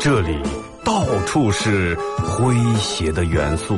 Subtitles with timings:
[0.00, 0.36] 这里
[0.84, 3.76] 到处是诙谐的元素，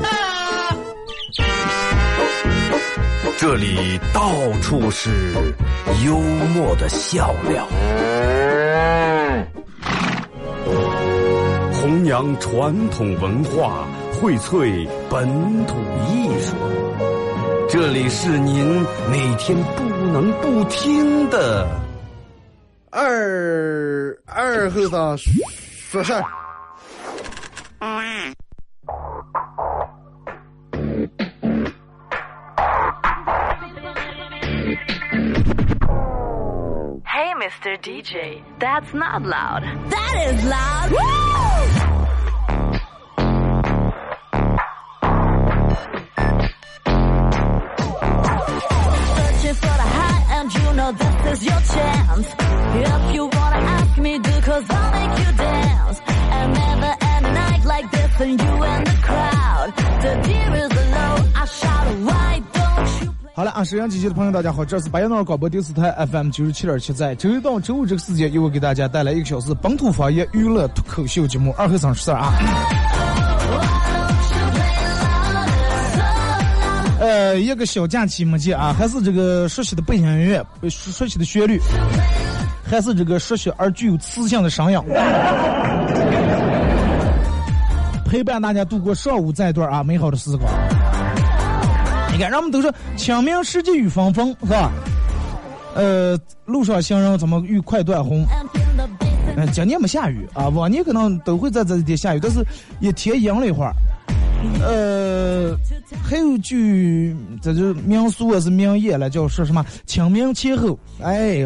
[3.37, 4.33] 这里到
[4.63, 5.11] 处是
[6.05, 6.17] 幽
[6.55, 7.67] 默的笑料，
[11.73, 13.87] 弘扬传统文化，
[14.19, 15.29] 荟萃本
[15.67, 15.77] 土
[16.09, 16.57] 艺术。
[17.77, 21.69] 这里是您每天不能不听的
[22.89, 26.23] 二二后生说事儿。
[37.05, 37.77] Hey, Mr.
[37.83, 39.65] DJ, that's not loud.
[39.91, 41.94] That is loud.
[63.65, 72.33] 沈阳机器的朋友，大家好，这是白羊脑广播电视台 FM 九十七点七，在周一到周五这个时间，由我给大家带来一个小时本土方言娱乐脱口秀节目《二和尚说事》啊。
[77.01, 81.59] 呃，一个小假期没见啊，还是这个熟悉的背景音乐，熟悉的旋律，
[82.71, 84.79] 还是这个熟悉而具有磁性的声音，
[88.05, 90.53] 陪伴大家度过上午这一段啊美好的时光。
[92.15, 94.71] 你看，人们都说清明时节雨纷纷，是吧？
[95.75, 98.25] 呃，路上行人怎么遇快断虹？
[99.37, 102.45] 嗯、今年没下雨啊，往年可能都会在这一天下雨，但是
[102.79, 103.75] 也天阴了一会儿。
[104.63, 105.57] 呃，
[106.05, 111.45] 还有句这就民俗啊是名言了，叫说什么清明前后，哎，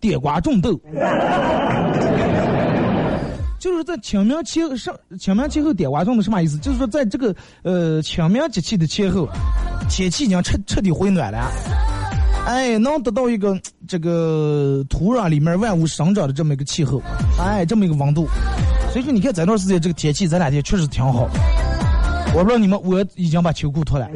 [0.00, 0.80] 地瓜种豆。
[3.58, 6.58] 就是在清明前上清明前后点瓜种的什么意思？
[6.58, 9.28] 就是说在这个呃清明节气的前后，
[9.88, 11.50] 天气已经彻彻底回暖了，
[12.46, 13.58] 哎，能得到一个
[13.88, 17.00] 这个土壤里面万物生长的这么一个气候，
[17.38, 18.28] 哎，这么一个温度。
[18.92, 21.28] 所以说，你看这段时间这个天气，这两天确实挺好。
[22.34, 24.06] 我不知道你们，我已经把秋裤脱了，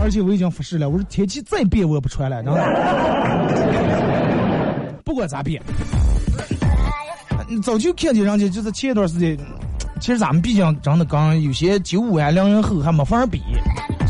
[0.00, 2.60] 而且我已经发誓了，我说天气再变我也不穿了，真的，
[5.04, 5.62] 不管咋变。
[7.62, 9.36] 早就看见人家，就是前一段时间，
[10.00, 13.40] 其实咱们毕竟真的刚有些九五啊、零零后还没法比。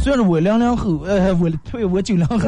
[0.03, 2.39] 虽然说我零零后，呃，我对我九零后，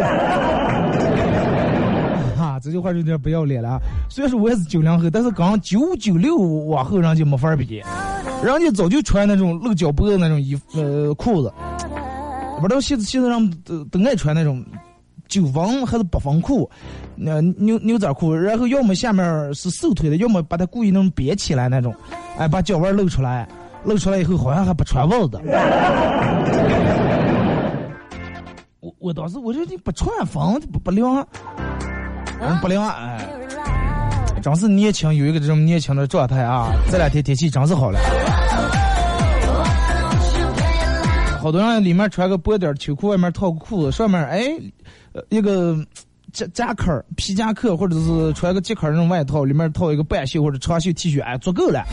[2.37, 3.79] 哈，这句话有点不要脸了。
[4.09, 7.83] 虽然说我也是九零后，但是刚九九六往后人就没法比，
[8.43, 11.53] 人家早就穿那种露脚脖的那种衣呃裤子，
[12.61, 14.65] 不知道现在现在人们都都爱穿那种。
[15.29, 16.69] 九分还是八分裤，
[17.17, 21.95] 那牛牛仔裤，然后要么下面是瘦腿的，要么把它故意那种别起来那种，
[22.39, 23.47] 哎，把脚腕露出来，
[23.85, 25.41] 露出来以后好像还不穿袜子。
[28.81, 31.27] 我我当时我说你不穿风不不凉，
[32.41, 33.21] 嗯不凉哎，
[34.43, 36.73] 真是年轻有一个这种年轻的状态啊！
[36.91, 38.01] 这两天天气真是好了。
[41.41, 44.43] 好多人里面穿个薄点秋裤，外面套个裤子，上面哎，
[45.29, 45.77] 一个
[46.33, 51.85] 夹夹克、皮夹克，或者是穿个夹克那种外套，里面套一个半袖或者长袖 T 恤，哎，足够了。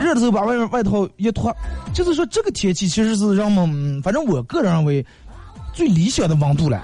[0.00, 1.54] 热的时候把外面外套一脱，
[1.92, 5.04] 就是说这个天气其实是让我们，反正我个人认为
[5.72, 6.80] 最理想的温度了。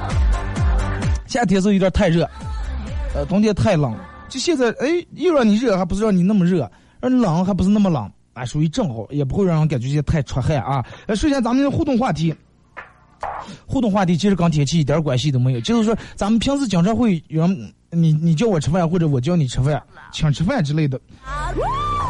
[1.26, 2.28] 夏天是有点太热，
[3.14, 3.94] 呃，冬天太冷，
[4.28, 6.70] 就现在哎，又让你热，还不是让你那么热，
[7.00, 8.10] 让你冷还不是那么冷。
[8.34, 10.84] 啊，属于正好，也不会让人感觉太出汗啊。
[11.06, 12.34] 呃，首先咱们互动话题，
[13.66, 19.82] 互动话题其实跟天气一点关系都没有，就是说咱们平时经常会有人你你叫我吃饭，或者我叫你吃饭，
[20.12, 21.00] 请吃饭之类的，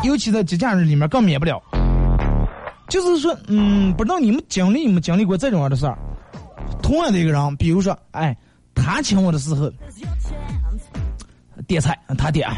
[0.05, 1.63] 尤其在节假日里面更免不了。
[2.89, 5.99] 就是说，嗯，不知道你们经历没经历过这种样的事儿？
[6.83, 8.37] 同样的一个人，比如说，哎，
[8.75, 9.69] 他请我的时候，
[11.67, 12.49] 点菜，他点。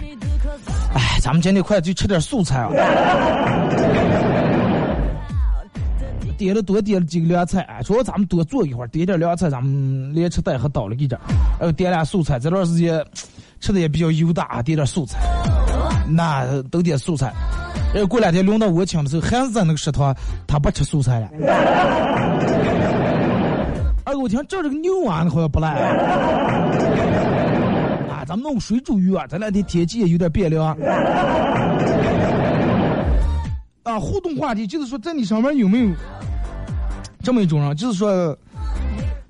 [0.95, 2.69] 哎，咱们今天快就吃点素菜啊！
[6.39, 11.21] 点了多点了几个凉菜，哎，说咱们多做一会儿，点点凉菜，咱们连吃带喝倒了一点，
[11.59, 12.39] 还有，点俩素菜。
[12.39, 13.05] 这段时间
[13.59, 15.19] 吃的也比较油大，点点素菜，
[16.09, 17.33] 那都点素菜。
[17.93, 20.15] 呃，过两天轮到我请的时候，还是在那个食堂，
[20.47, 21.29] 他不吃素菜了。
[24.05, 25.71] 哎，我听这这个牛丸好像不赖。
[28.09, 30.69] 啊，咱们弄个水煮鱼啊，这两天天气也有点变凉。
[33.83, 35.89] 啊，互动话题就是说，在你上面有没有
[37.29, 37.77] 这么一种人？
[37.77, 38.35] 就是说，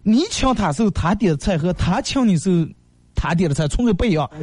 [0.05, 2.65] 你请他时候他点的菜和他请你时候
[3.13, 4.25] 他点的菜从来不一样。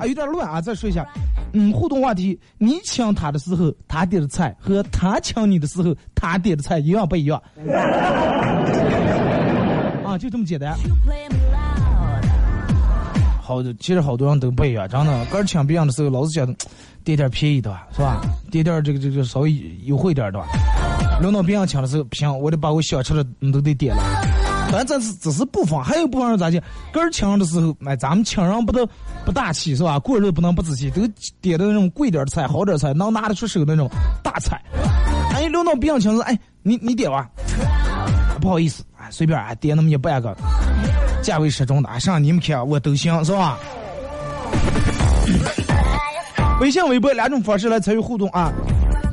[0.00, 0.60] 啊，有点乱啊！
[0.60, 1.06] 再说一下，
[1.52, 7.40] 嗯，互动话题，你请他的时候他点的菜和他请你的时候他点的菜一样不一样？
[10.04, 10.74] 啊，就这么简单。
[13.40, 15.24] 好的，其实好多人都不一样，真的。
[15.26, 16.44] 刚请别人的时候，老是想
[17.04, 18.20] 点点便宜的吧，是吧？
[18.50, 20.48] 点点这个这个稍微优惠点的吧。
[21.20, 24.02] 轮到别人抢的时候，不行，我得把我想吃的你都得点了。
[24.70, 26.60] 反正这是只是部分，还有部分人咋的？
[26.92, 28.86] 个儿抢的时候，哎，咱们抢人不都
[29.24, 29.98] 不大气是吧？
[29.98, 31.02] 过日子不能不仔细，都
[31.40, 33.88] 点的那种贵点的菜、好点菜，能拿得出手那种
[34.22, 34.60] 大菜。
[35.32, 37.28] 哎，轮到别人抢的时候，哎，你你点吧，
[38.40, 40.36] 不好意思，哎，随便啊点那么一半个。
[41.22, 43.58] 价位适中的，上你们看我都行，是吧？
[46.60, 48.52] 微信、微博两种方式来参与互动啊。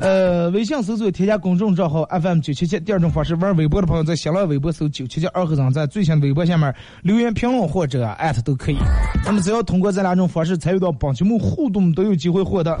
[0.02, 8.78] 呃，微信搜索添加公众账号 FM 九七七，第二种方式玩微博的朋友在新浪微博搜九七七二和尚，在最新的微博下面留言评论或者艾特都可以。
[9.24, 12.76] 那么只要通过这两种方式参与到本节目互动，都有机会获得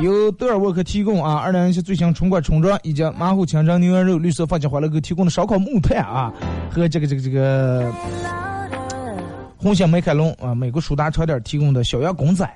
[0.00, 6.32] 由德尔沃克提供啊，二零一七最新春冠冲装以及马虎清蒸牛羊肉、绿色番茄欢乐狗提供的烧烤木炭啊，
[6.70, 7.92] 和这个这个这个
[9.58, 12.48] 红星美凯龙啊，美国舒达超店提供的小羊公仔。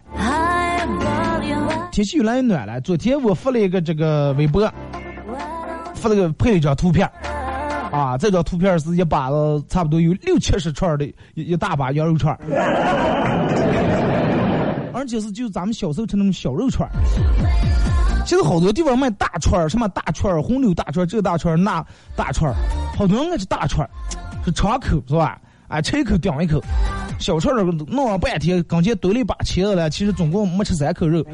[1.91, 4.73] 天气越来越暖了，昨天我发了一个这个微博，
[5.95, 7.11] 发了个配了一张图片，
[7.91, 12.33] 啊，这张图片是一把子差不多有六七十串的一一大把羊肉串，
[14.95, 16.89] 而且是就咱们小时候吃那种小肉串。
[18.25, 21.85] 现在好多地方卖大串，什么大串、红柳大串、这大串、那
[22.15, 22.55] 大串，
[22.97, 23.89] 好多人爱吃大串，
[24.45, 25.41] 是长口是吧？
[25.67, 26.63] 啊，吃一口顶一口，
[27.20, 31.25] 小串儿弄了半天，刚才兜了一把茄子了，其实总共没吃三口肉，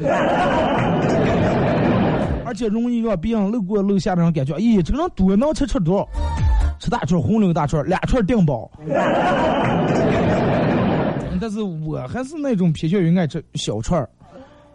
[2.45, 6.07] 而且容易让别人路过楼下的人感觉，咦，这个人多能吃吃多少？
[6.79, 8.69] 吃大串儿红柳大串儿，俩串儿顶饱。
[11.39, 14.09] 但是我还是那种偏向于爱吃小串儿，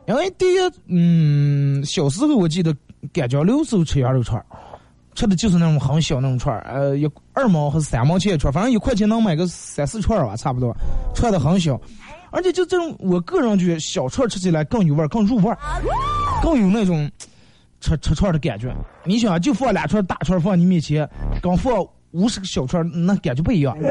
[0.07, 2.75] 因为第一，嗯，小时候我记得
[3.13, 4.47] 甘江流时候吃羊肉串儿，
[5.15, 10.75] 吃的就是那种很小那种串儿，呃，一二毛还是三毛钱一串，反正一块钱能买个三四串吧，差不多，
[11.15, 11.81] 串的很小，
[12.31, 15.59] 而且就这种，我个人觉得小串吃起来更有味儿，更入味儿，
[16.43, 17.11] 更有那种
[17.81, 18.75] 吃吃串的感觉。
[19.05, 21.09] 你想，就放两串大串放你面前，
[21.43, 23.77] 刚放五十个小串，那感觉不一样。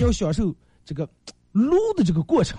[0.00, 1.06] 要享受这个
[1.52, 2.58] 撸的这个过程。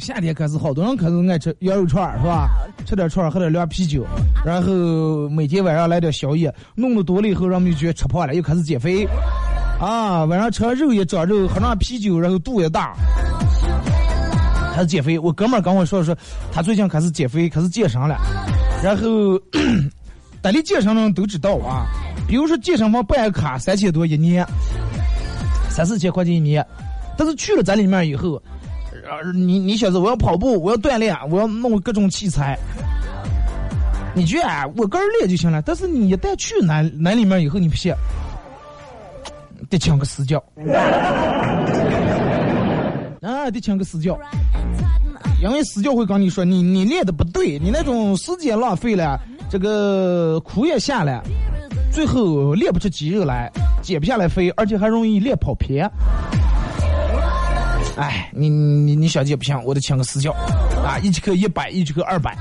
[0.00, 2.48] 夏天开始，好多人开始爱吃羊肉串儿，是吧？
[2.86, 4.04] 吃点串儿，喝点凉啤酒，
[4.44, 9.06] 然后每天晚上来点宵夜，弄得多了以后，人们就觉得吃胖了，又开始减肥。
[9.78, 12.96] 啊，晚上吃完肉也长肉，喝上啤酒，然后肚也大，
[14.74, 15.18] 开始减肥。
[15.18, 16.16] 我哥们儿跟我说说，
[16.50, 18.16] 他最近开始减肥，开始健身了，
[18.82, 19.38] 然后。
[20.42, 21.84] 单立健身的人都知道啊，
[22.26, 24.42] 比如说健身房办卡三千多一年，
[25.68, 26.66] 三四千块钱一年，
[27.14, 28.42] 但是去了咱里面以后，
[29.34, 32.58] 你你小子我要跑步，我要锻炼，我要弄各种器材，
[34.14, 37.92] 你觉得啊，我个人练就行了，但是你一旦去南南里面以后，你不信，
[39.68, 40.42] 得请个私教，
[43.20, 44.18] 啊，得请个私教。
[45.42, 49.18] 因为私教会跟你说，你你练的不对，你那种时间浪费了，
[49.48, 51.22] 这个苦也下来，
[51.90, 55.90] 最后练不出肌肉来，减不下来肥，而且还容易练跑偏。
[58.00, 60.32] 哎，你你你小姐不行，我得请个私教，
[60.82, 62.34] 啊，一节课一百，一节课二百。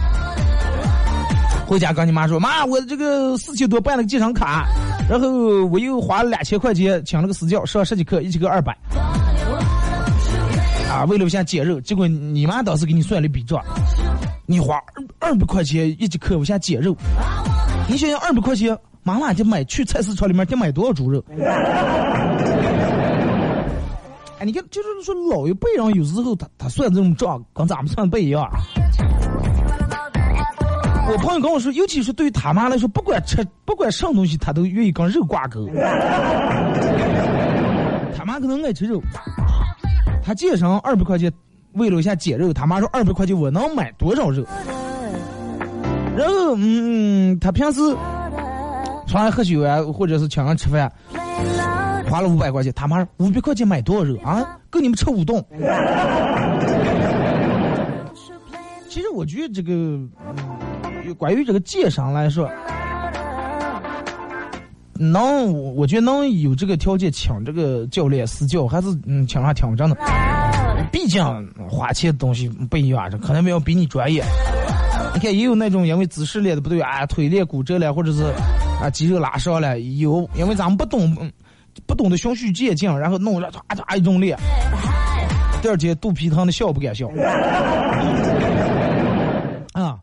[1.68, 4.66] 回家跟你妈说，妈，我这个四千多办了个健身卡，
[5.10, 8.72] 然后我又花了两千块钱请了个私教上十节课，一节课二百。
[10.90, 13.62] 啊，为了我想减肉，结果你妈当时给你算了一笔账，
[14.46, 14.82] 你花
[15.20, 16.96] 二百块钱一节课，我想减肉，
[17.90, 21.22] 你想想二百块钱，妈妈就买去菜市场里面得买多少猪肉？
[24.40, 28.50] 哎，你看，就是说老一辈人有时候他他算这种账跟咱们算不一样。
[31.12, 35.68] 我朋友跟我说，尤其是对于他妈来说，不管吃不管什么东西，他都愿意跟肉挂钩。
[38.16, 39.02] 他妈可能爱吃肉。
[40.24, 41.30] 他健身二百块钱，
[41.74, 44.46] 为了一下减肉，他妈说二百块钱我能买多少肉？
[46.16, 47.82] 然后，嗯，他平时
[49.06, 50.90] 出来喝酒啊，或者是请人吃饭，
[52.10, 54.58] 花了五百块钱，他妈五百块钱买多少肉啊？
[54.70, 55.44] 够你们吃五顿。
[58.90, 60.10] 其实我觉得这个，嗯，
[61.18, 62.50] 关于这个健身来说，
[64.96, 69.98] 能，我觉得能有这个条件请这个教练私教，还是嗯请上挺真的。
[70.92, 71.24] 毕竟
[71.70, 74.24] 花钱的东西不一样，这可能没有比你专业。
[75.14, 78.24] 你看也有那种因为姿势练的不对啊，腿练骨折了，或者是
[78.82, 81.16] 啊肌肉拉伤了，有因为咱们不懂
[81.90, 84.38] 不懂得循序渐进，然后弄了唰唰一种练，
[85.60, 87.08] 第二天肚皮疼的笑不敢笑。
[89.74, 89.98] 啊。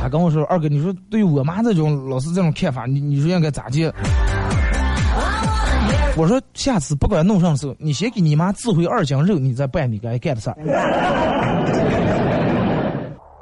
[0.00, 3.92] 他跟我说：“二哥，你说对于我妈这种老是这种看法，你你说应该咋接？”
[6.16, 10.56] 我说：“下次不管弄上的时候，你先给你妈自回二斤肉，你再办你该干的事儿，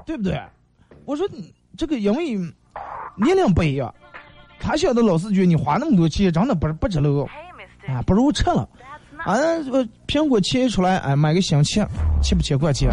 [0.05, 0.41] 对不对？”
[1.05, 1.29] 我说
[1.77, 2.35] ：“这个因为
[3.17, 3.93] 年龄不一样，
[4.63, 7.27] 他晓得老是觉得你花那么多钱，真的不不值了，
[7.89, 8.69] 啊，不如吃了。
[9.17, 11.85] 啊，这苹果切出来，哎，买个新切，
[12.23, 12.89] 七八千块钱。”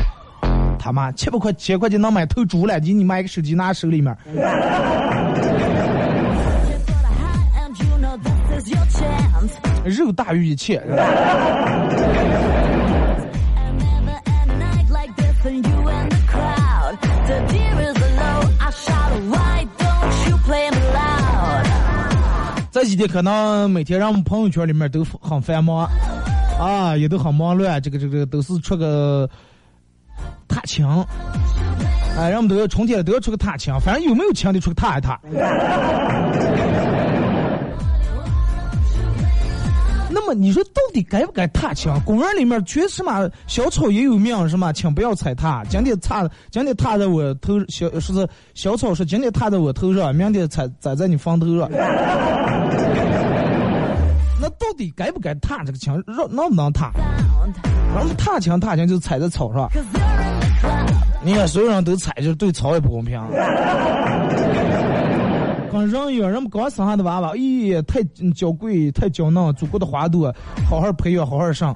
[0.81, 4.15] 他妈七百块钱块钱能买头猪了，你你买个手机拿手里面。
[9.85, 10.81] 肉大于一切。
[22.79, 25.85] 这几天可能每天让我们朋友圈里面都很繁忙，
[26.57, 29.29] 啊，也都很忙乱，这个这个都是出个。
[30.47, 30.85] 踏青，
[32.17, 35.19] 哎，让我们都要春天，都要出个踏青，反正有没有青的出个踏一踏。
[40.33, 41.93] 你说到底该不该踏青？
[42.05, 45.63] 公园里面全什么小草也有命，什么请不要踩踏。
[45.69, 51.69] 今天踏，今天踏在我头小，说是小草说今天踏在我头上，明天踩踩在你房头上。
[54.41, 55.93] 那到底该不该踏这个青？
[56.07, 56.91] 让能不能踏？
[57.93, 59.69] 然后踏青踏青就踩在草上。
[61.21, 63.19] 你看，所有人都踩，就是对草也不公平。
[65.87, 68.01] 人有，人们刚生下的娃娃，咦，太
[68.33, 70.33] 娇贵，太娇嫩，祖国的花朵，
[70.69, 71.75] 好好培养，好好上。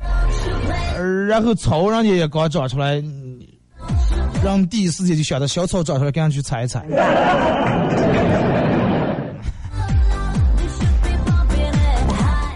[1.27, 3.03] 然后草，人家也刚长出来，
[4.43, 6.85] 让第一时间就想到小草长出来，赶紧去踩一踩。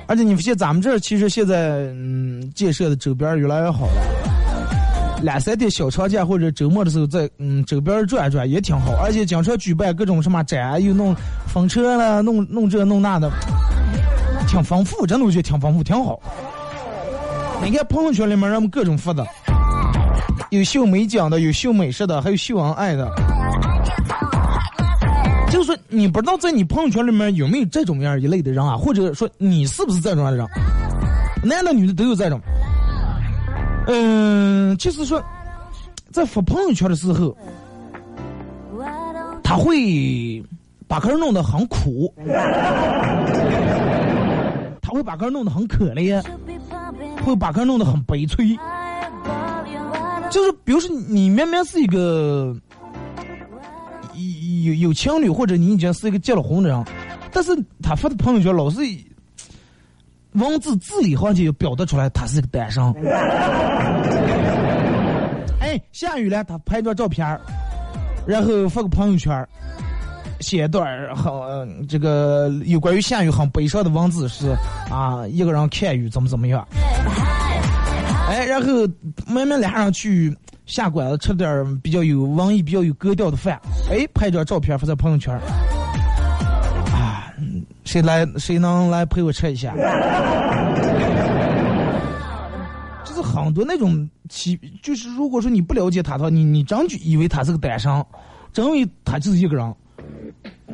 [0.10, 4.37] 而且你发现，咱们这其实现在，嗯，建设的周边越来越好了。
[5.22, 11.16] 两三天小长假或者周末的时候，在嗯周边转转也挺好，而且经常举办各种什么展，又弄
[11.48, 13.32] 风车了，弄弄这弄那的，
[14.48, 16.20] 挺丰富，真的我觉得挺丰富，挺好。
[17.64, 19.26] 你看朋友圈里面人们各种发的，
[20.52, 23.12] 有秀美景的，有秀美食的，还有秀恩爱的。
[25.50, 28.78] 就说，你不知道在你朋友圈里面有没有这种样一类的人啊？
[28.78, 30.48] 或者说你是不是这种样的人？
[31.42, 32.40] 男的女的都有这种。
[33.89, 35.24] 嗯，就是说，
[36.12, 37.36] 在发朋友圈的时候，
[39.41, 40.44] 他会
[40.89, 42.13] 把个人弄得很苦，
[44.82, 46.22] 他会把个人弄得很可怜，
[47.24, 48.58] 会把个人弄得很悲催。
[50.29, 52.53] 就是比如说，你明明是一个
[54.65, 56.86] 有有情侣，或者你已经是一个结了婚的人，
[57.32, 58.82] 但是他发的朋友圈老是。
[60.38, 62.84] 文字字里行间就表达出来，他是个单身。
[65.60, 67.25] 哎，下雨了，他拍张照片
[68.25, 69.46] 然后发个朋友圈
[70.39, 74.56] 写一段很这个有关于下雨很悲伤的文字，是
[74.91, 76.65] 啊，一个人看雨怎么怎么样。
[78.29, 78.67] 哎，然后
[79.25, 83.60] 慢慢俩人去下馆子吃点比较有文艺、比较有格调的饭。
[83.89, 85.38] 哎，拍张照片发在朋友圈
[87.88, 88.27] 谁来？
[88.38, 89.74] 谁能来陪我吃一下？
[93.03, 98.06] 就是很多那种奇，就是如果说你不了解他的话，你你真就以为他是个单身，
[98.51, 99.74] 真以为他就是一个人。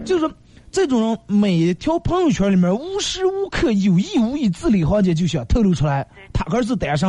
[0.03, 0.29] 就是
[0.71, 7.07] 这种人，每条朋友圈里面无时无刻有意无意字里行间就想透露出来，他可是单身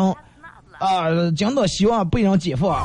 [0.79, 2.79] 啊，讲到希望被人解放，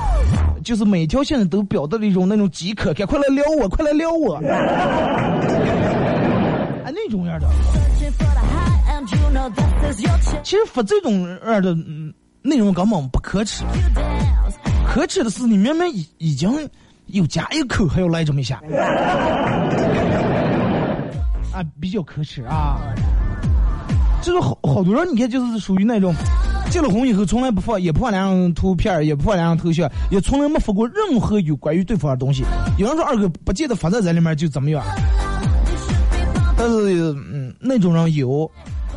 [0.63, 4.39] 就是每条线都表达了一种那种饥渴，赶快来撩我，快来撩我。
[6.91, 7.47] 那种样的，
[10.43, 11.75] 其实发这种样的
[12.41, 13.63] 内容根本不可耻，
[14.87, 16.69] 可耻的是你明明已已经
[17.07, 18.61] 有加一口，还要来这么一下，
[21.53, 22.79] 啊，比较可耻啊！
[24.21, 26.13] 就是好好多人，你看就是属于那种
[26.69, 32.43] 结了婚以后从来不发，也不发两张图片，也不发两张头像，也从来没发过任何有关于对方的东西。
[32.77, 34.83] 有人说二哥不记得发在这里面就怎么样？
[36.59, 38.51] 但是，嗯，那种人有，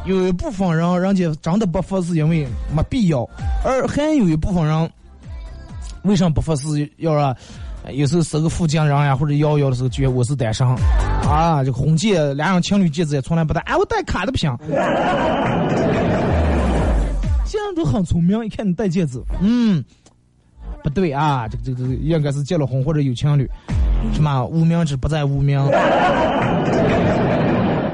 [0.05, 3.25] 有一部分人，人家真的不发是因为没必要，
[3.65, 4.91] 而还有一部分人，
[6.03, 7.37] 为什么不发是要啊？
[7.93, 10.67] 有时候是个附近人呀，或者幺幺的时候，觉得我是单身，
[11.29, 14.53] 啊，这个婚戒，俩人情侣戒指也从来不戴，哎，我戴卡的不行。
[17.45, 19.85] 现在都很聪明，一看你戴戒指，嗯，
[20.83, 23.49] 不对啊，这个这个这个应该是结了婚或者有情侣，
[24.13, 25.61] 什么无名指不在无名，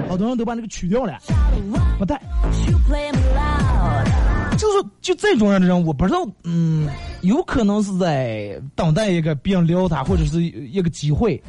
[0.08, 1.18] 好多人都把那个取掉了，
[1.98, 2.20] 不带。
[4.56, 6.88] 就是就这种样的人，我不知道，嗯，
[7.20, 11.40] 有可能是在等待一个别人撩他，或者是一个机会，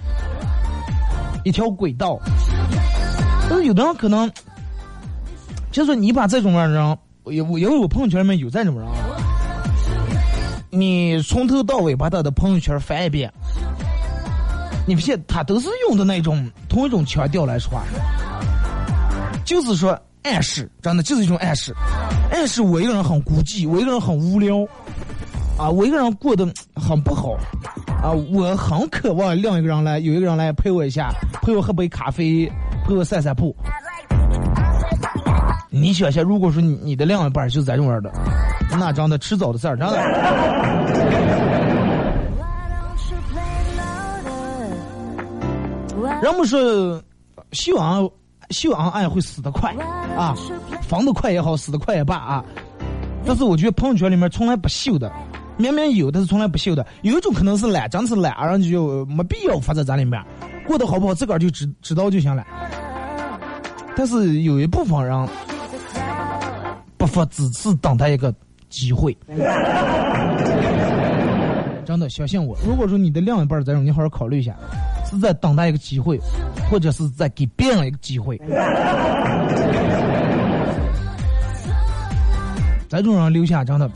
[1.44, 2.20] 一条轨道。
[3.50, 4.32] 但是有的人可能，
[5.72, 8.94] 就是你把这种样的人，也我因为我朋友圈里面有这种人啊，
[10.70, 13.34] 你从头到尾把他的朋友圈翻一遍，
[14.86, 17.84] 你发现他都是用的那种同一种腔调来说话，
[19.50, 21.74] 就是说暗示，真的就是一种暗示。
[22.32, 24.58] 暗示我一个人很孤寂，我一个人很无聊，
[25.58, 27.32] 啊，我一个人过得很不好，
[28.04, 31.10] 啊，我很渴望另一个人来，有一个人来陪我一下，
[31.42, 32.48] 陪我喝杯咖啡，
[32.86, 33.56] 陪我散散步。
[35.72, 38.12] 你想想，如果说你你的另一半就是这种样的，
[38.78, 39.98] 那真的迟早的事儿，真的。
[46.22, 47.02] 人们说，
[47.52, 48.08] 希望
[48.50, 49.74] 秀恩爱会死得快
[50.18, 50.36] 啊，
[50.82, 52.44] 防得快也好，死得快也罢啊。
[53.26, 55.12] 但是我觉得朋友圈里面从来不秀的，
[55.58, 56.86] 明明有，但是从来不秀的。
[57.02, 60.24] 有一种可能是懒，真是懒，然后就没必要发在咱里面，
[60.66, 62.44] 过得好不好自个儿就知知道就行了。
[63.96, 65.28] 但是有一部分人
[66.98, 68.34] 不发，只是等待一个
[68.70, 69.16] 机会。
[71.90, 74.56] 真的相信我，如果说你的另一半这种，你好好考虑一下，
[75.10, 76.20] 是在等待一个机会，
[76.70, 78.40] 或者是在给别人一个机会。
[82.88, 83.90] 这种人留下真的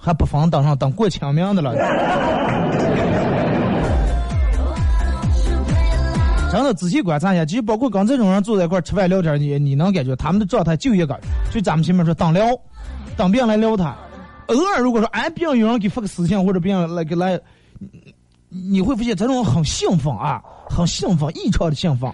[0.00, 1.74] 还不妨当上当过清明的了。
[6.50, 12.46] 真的仔细观察一下，其实包括跟这种人坐在一块吃饭聊天，你你能感觉他们的状态就一个，就咱们前面说当聊，
[13.14, 13.94] 当别人来聊他。
[14.48, 17.40] 偶尔如果说哎，别人有人给发个私信或者别人来给来，
[18.48, 22.12] 你会发现这种很兴奋啊，很兴奋，异常的兴奋。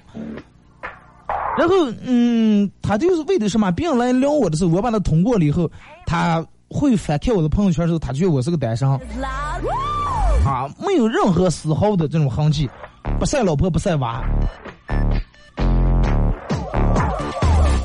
[1.59, 3.71] 然后，嗯，他就是为的什么？
[3.73, 5.71] 别人来撩我的时候，我把他通过了以后，
[6.07, 12.71] 他会翻看我的朋友圈的时候，他觉得我是个单身啊，没有任何丝毫的这种痕迹，
[13.19, 14.25] 不晒老婆不晒娃，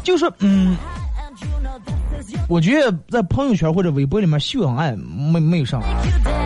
[0.03, 0.77] 就是嗯，
[2.47, 5.79] 我觉得在朋友圈或者微博里面秀恩爱没没有啥，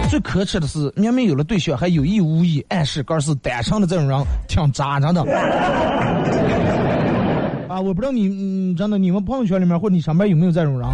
[0.10, 5.22] 最可耻的是明明有了对象，还有意无意暗示哥是单身的这种人挺渣，真的。
[7.68, 10.90] 啊，我不知道你，嗯，真的你们朋友圈里面或者你上班有没有这种人？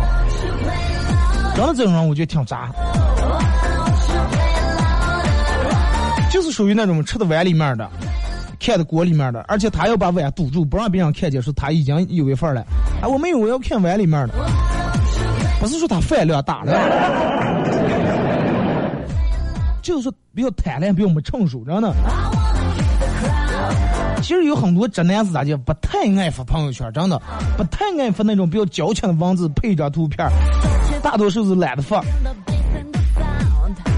[1.56, 2.70] 真的这种人我觉得挺渣，
[6.32, 7.90] 就是属于那种吃的碗里面的，
[8.60, 12.62] 看的锅里面的，而且他要把碗堵住，不让别人看见，说他已经有一份了。
[13.02, 14.34] 啊，我没有，我要看碗里面的，
[15.60, 16.74] 不是说他饭量大了。
[19.82, 21.94] 就是说比较贪婪，比较没成熟，真的。
[24.22, 27.22] 其实有很多直男是咋的，不太爱发朋友圈，真的
[27.56, 30.28] 不太爱发那种比较矫情的文字配一张图片，
[31.04, 32.04] 大多数是懒得发。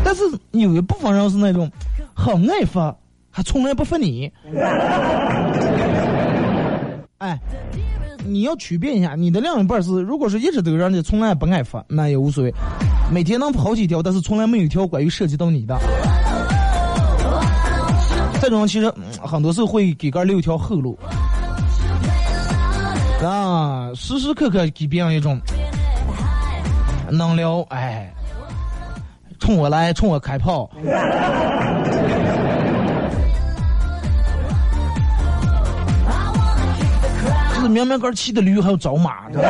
[0.03, 1.71] 但是有一部分人是那种
[2.13, 2.93] 很爱发，
[3.31, 4.29] 还从来不发你。
[7.19, 7.39] 哎，
[8.27, 12.53] 你要区别一下，你的另一半是，如果是一直都让你从来不爱发，那也无所谓。
[13.09, 15.77] 每天能跑几条，但是从来没有一条关于涉及到你的。
[18.41, 20.97] 这种其实、很多时候会给个留一条后路，
[23.23, 25.39] 啊，时时刻刻给别人一种
[27.09, 28.13] 能聊，哎，
[29.39, 30.69] 冲我来，冲我开炮。
[37.77, 39.49] 明明个儿骑的驴还要找马， 对吧？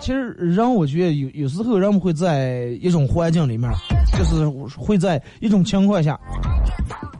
[0.00, 3.70] 其实人，我觉得有有时候人们会在一种环境里面，
[4.18, 4.44] 就是
[4.76, 6.18] 会在一种情况下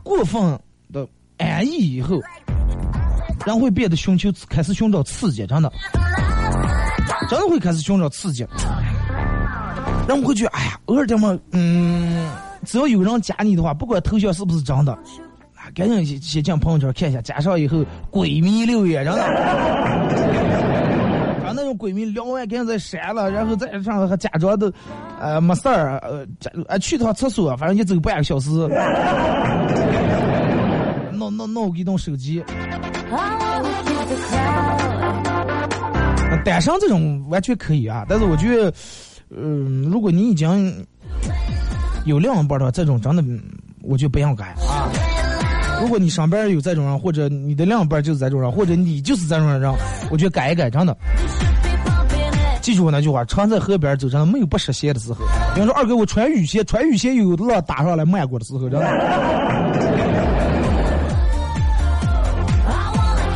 [0.03, 0.59] 过分
[0.91, 2.19] 的安逸以后，
[3.45, 5.71] 人会变得寻求开始寻找刺激，真的，
[7.29, 8.45] 真的会开始寻找刺激。
[10.05, 12.29] 人们会觉得，哎呀，偶尔这么，嗯，
[12.65, 14.99] 只要有人加你的话，不管头像是不是真的，啊，
[15.73, 19.21] 赶紧先先进朋友圈看一下，加上以后闺蜜留言，真的。
[21.43, 24.71] 把那种闺蜜聊完，赶紧再删了，然后再上还假装的，
[25.19, 28.49] 呃，没事儿，呃，假呃去趟厕所，反正也走半个小时，
[31.11, 32.41] 弄弄弄给动手机。
[33.11, 34.93] I wanna keep the crowd.
[36.43, 38.73] 单身这种完全可以啊，但是我觉得，
[39.29, 40.85] 嗯、如果你已经
[42.05, 43.23] 有另一半的话，这种真的，
[43.81, 44.91] 我就不想改啊。
[45.83, 49.69] 如果你上班有这种人，或者你的另一半就是这种人，或者你就是这种人，
[50.09, 50.95] 我觉得改一改，真的。
[52.61, 55.25] 记住我那句话：常在河边走，真的没有不湿鞋的时候。
[55.53, 58.87] 比方说，二哥，我穿雨鞋，穿雨鞋有浪打上来漫过的时候，真的。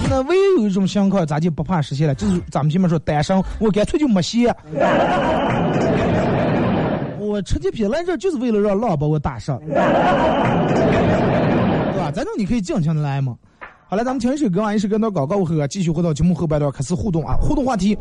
[0.10, 2.16] 那唯有一种情况，咱就不怕湿鞋了？
[2.16, 4.56] 就是咱们前面说单身，我干脆就没鞋。
[7.20, 9.60] 我直接撇来这，就是为了让浪把我打上，
[12.12, 12.26] 对吧？
[12.26, 13.36] 这你可以尽情的来嘛。
[13.90, 17.36] 好了，咱们听一首歌，完一首歌到广告后啊，继续回到节目后半段开始互动啊。
[17.40, 17.98] 互动话题：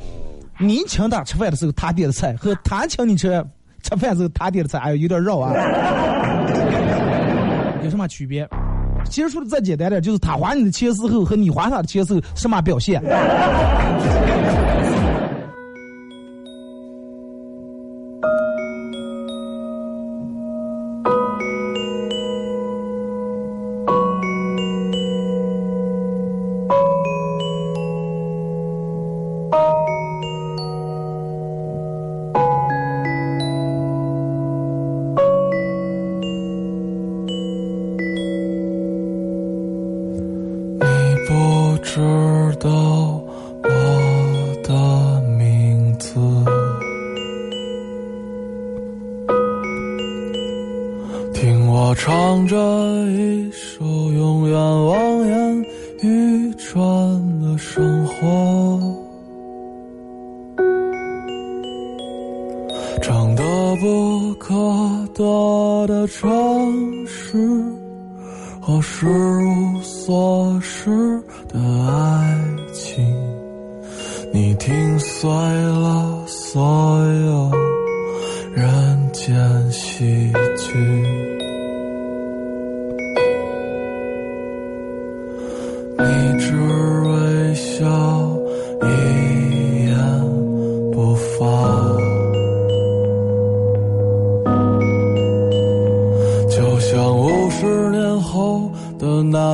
[0.59, 3.29] 你请他吃饭的时候他点的菜，和他请你吃
[3.83, 5.53] 吃饭的时候他点的菜，哎，有点绕啊。
[7.85, 8.49] 有什么区别？
[9.09, 13.01] 其实说的再简单点，就是他花你的钱时候和你花他的钱时候什么表现？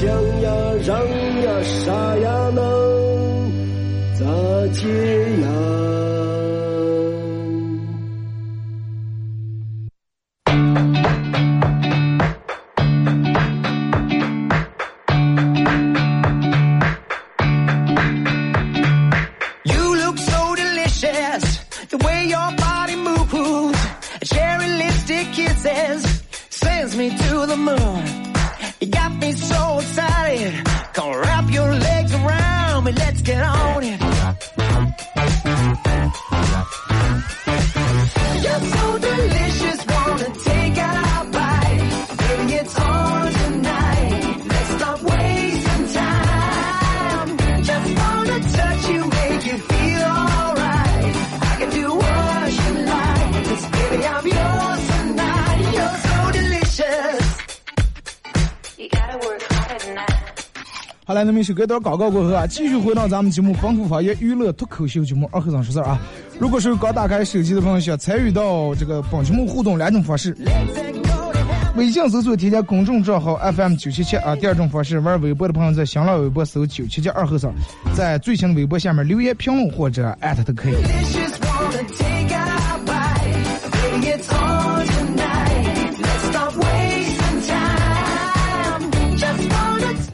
[0.00, 0.08] 想
[0.40, 0.50] 呀，
[0.82, 0.98] 让
[1.42, 2.50] 呀，啥呀？
[2.54, 2.62] 能
[4.18, 4.24] 咋
[4.72, 4.88] 接？
[61.10, 65.98] 好了，那么一首歌段广告过后啊，继续回到咱们节目《丰富方言娱乐脱口秀》节目二和尚说事啊。
[66.38, 70.36] 如果是刚打开手机的朋友，想参与到这个本节目互动两种方式：
[71.74, 77.52] 微信搜索添加公众账号 FM 九七七啊；第二种方式，玩微博的朋友在新浪微博搜九七七二和尚，
[77.92, 80.74] 在最新的微博下面留言评论或者艾特都可以。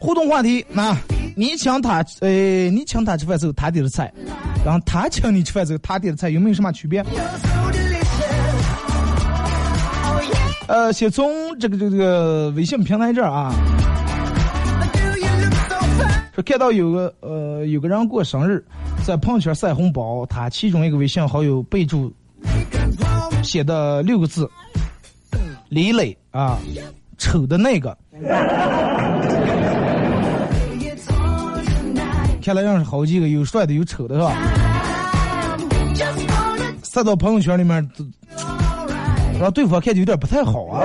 [0.07, 0.97] 互动话题，那
[1.35, 4.13] 你请他，呃，你请他吃饭时候他点的菜，
[4.65, 7.05] 然后他请你吃饭时候他点的菜有没有什么区别？
[10.69, 13.53] 呃，先从这个这个这个微信平台这儿啊，
[16.37, 18.65] 说看到有个呃有个人过生日，
[19.05, 22.15] 在朋友圈晒红包，他其中一个微信好友备注
[23.43, 24.49] 写的六个字：
[25.69, 26.61] 李磊啊，
[27.19, 27.99] 丑的那个。
[32.47, 34.33] 看来认识好几个，有帅的，有丑的，是吧？
[36.85, 37.91] 晒到朋友圈里面，
[39.41, 40.81] 让对方看着有点不太好啊。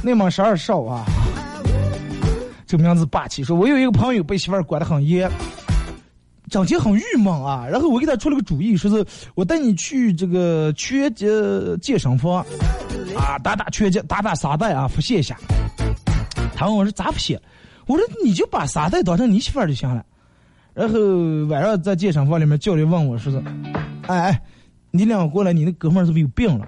[0.00, 1.04] 内蒙十二少啊，
[2.68, 3.42] 这名字霸气。
[3.42, 5.28] 说我有一个朋友被媳妇管得很严，
[6.48, 7.66] 整天很郁闷啊。
[7.68, 12.46] 然后我给他出了个主意，说是我带你去这个缺呃健身房
[13.16, 15.36] 啊，打打拳击，打打沙袋啊，复现一下。
[16.56, 17.40] 他问我说咋不写？
[17.86, 20.04] 我说你就把沙袋当成你媳妇儿就行了。
[20.74, 20.98] 然后
[21.48, 23.42] 晚上在健身房里面，教练问我说是，
[24.08, 24.42] 哎哎，
[24.90, 26.66] 你俩过来，你那哥们儿是不是有病了？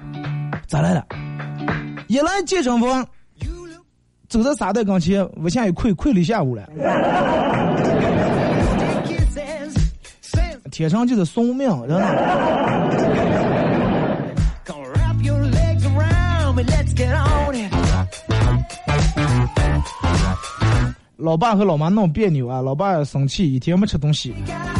[0.66, 1.04] 咋来了？
[2.06, 3.06] 一来健身房，
[4.28, 6.68] 走在沙袋跟前，我现在一跪跪了一下午了。
[10.70, 12.67] 天生就是送命，真的
[21.18, 24.32] 老爸和老妈闹别扭啊，老爸生气，一天没吃东西。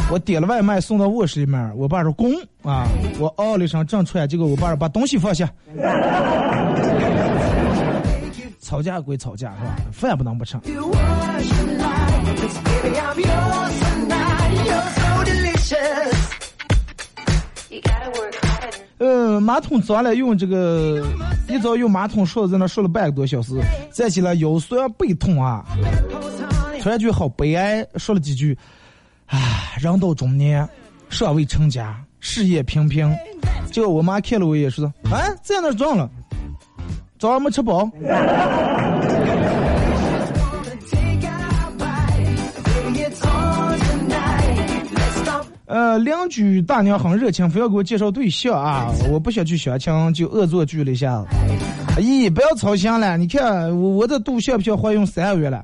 [0.09, 2.31] 我点了外卖送到卧室里面，我爸说滚
[2.63, 2.87] 啊！
[3.19, 5.51] 我嗷了一声正出来，结果我爸说把东西放下。
[8.61, 9.75] 吵架归吵架是吧？
[9.91, 10.57] 饭不能不吃。
[18.97, 21.01] 呃，马桶脏了，用这个
[21.47, 23.53] 一早用马桶刷在那刷了半个多小时，
[23.93, 25.65] 站起来腰酸背痛啊，
[26.81, 28.57] 突然觉好悲哀，说了几句，
[29.27, 30.67] 唉，人到中年，
[31.09, 33.15] 尚未成家，事业平平，
[33.71, 36.09] 结果我妈看了我一眼，说：“啊，在那撞了，
[37.17, 37.89] 早上没吃饱。”
[45.69, 48.91] 呃，邻居大娘很热情，非要给我介绍对象啊！
[49.13, 51.23] 我不想去相亲，就恶作剧了一下。
[51.97, 55.63] 咦，不要操心了，你看我我这肚像不像怀孕三个月了？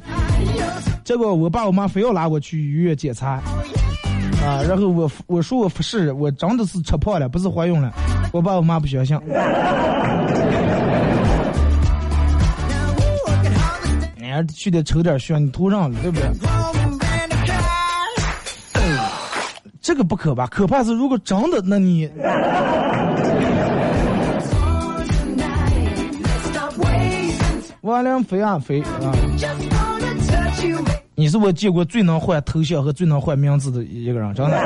[1.04, 3.42] 结果我爸我妈非要拉我去医院检查，
[4.46, 7.92] 啊，然后我我说我不是，我真的是吃胖了，不是怀孕了。
[8.32, 9.20] 我爸我妈不相信。
[14.18, 16.30] 你还去得抽点血，你头上了，对不对？
[19.86, 22.10] 这个不可怕，可怕是如果真的，那你
[27.82, 29.14] 王亮飞啊飞啊！
[31.14, 34.60] 你是我见过最能换头像和最能换名字的一个人，真的。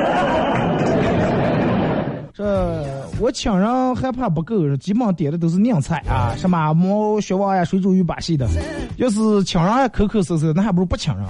[2.34, 2.86] 这
[3.20, 8.48] 我请人害怕不够，基本点的都是硬菜啊，什么毛血旺呀、水煮鱼把戏的。
[8.96, 11.26] 要是请人还抠抠搜搜，那还不如不请人。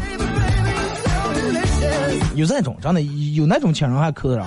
[2.36, 4.46] 有这种真的，有那种请人还抠人。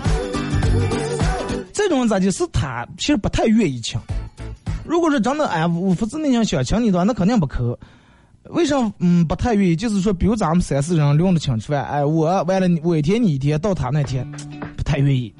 [1.72, 4.00] 这种咋就是他其实不太愿意请。
[4.84, 7.78] 如果说真的哎，五福子那样想请你的话，那肯定不抠。
[8.50, 9.76] 为啥嗯不太愿意？
[9.76, 14.28] 就是说，比如咱们三四人轮着请吃饭，哎，我完了我一天你一天，到他那天
[14.76, 15.32] 不太愿意。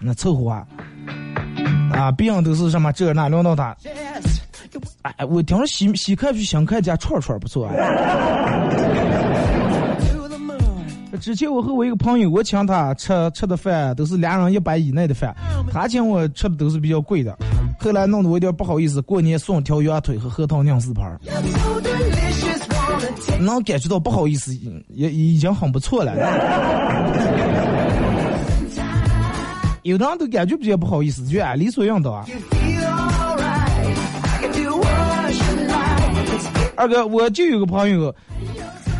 [0.00, 0.66] 那凑合啊，
[1.92, 3.76] 啊，别人都是什么这那轮到他。
[5.02, 7.68] 哎，我听说西西客去新客家串串不错。
[11.20, 15.34] 之前我和我一个朋友，我请他吃吃的饭都是两人一百以内的饭，
[15.72, 17.36] 他请我吃的都是比较贵的。
[17.78, 21.18] 后来弄得我有点不好意思，过年送条羊腿和核桃酿四盘。
[23.40, 24.52] 能感觉到不好意思，
[24.88, 26.12] 也已经很不错了。
[29.82, 32.24] 有的人都感觉比较不好意思，就按理所应当啊。
[36.76, 38.14] 二哥，我就有个朋友，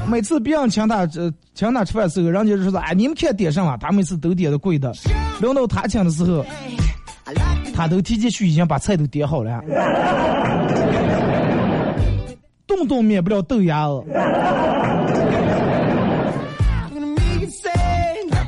[0.09, 4.93] 每次别人请他这请他吃饭的时候，人家就说：“哎，你们看点上了。”他每次都点的贵的，
[5.41, 6.45] 轮到他请的时候，
[7.75, 9.63] 他都提前去已经把菜都点好了，
[12.67, 14.03] 动动免不了豆芽子。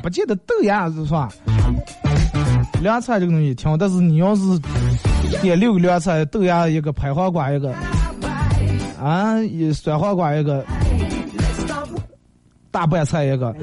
[0.01, 1.29] 不见得豆芽子是吧？
[2.81, 4.41] 凉菜这个东西挺好，但是你要是
[5.43, 7.71] 点六个凉菜，豆芽一个，拍黄瓜一个，
[8.99, 9.35] 啊，
[9.75, 10.65] 酸黄瓜一个，
[12.71, 13.53] 大白菜一个，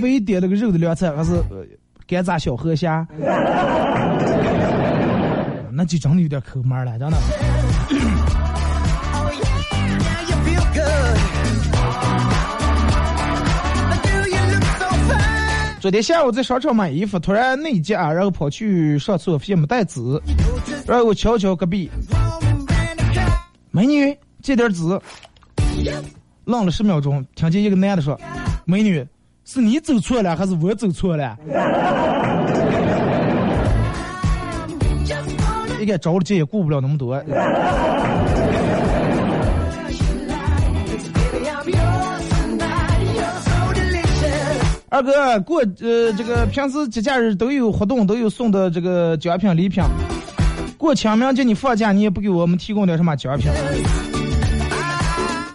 [0.00, 1.32] 唯一点那个肉的凉菜还是
[2.06, 3.06] 干炸小河虾，
[5.70, 7.16] 那就真的有点抠门了，真的。
[15.80, 20.00] 昨天下午在商场买衣服，突然内急啊，然后跑去上厕所，发现没带纸，
[20.86, 21.90] 然后我瞧瞧隔壁，
[23.72, 24.82] 美女借点纸，
[26.44, 28.18] 愣了十秒钟，听见一个男的说
[28.66, 29.06] ：“美女，
[29.44, 31.36] 是你走错了还是我走错了？”
[35.80, 37.14] 应该着急也顾不了那么多。
[44.88, 49.82] 二哥过呃这个平时节假日都有活动，都有送的这个奖品礼品。
[50.76, 53.50] 过清明节你放假，你也不给我们提供点什么奖品？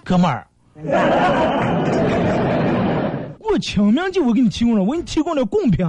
[0.04, 0.47] 哥们儿，
[3.40, 5.86] 过清明节我给你提供了，我给你提供了贡品。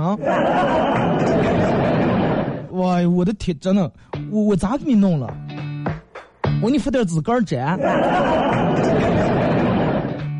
[2.72, 3.90] 哇，我的天，真的，
[4.30, 5.28] 我我咋给你弄了？
[6.62, 7.78] 我给你发点纸干粘。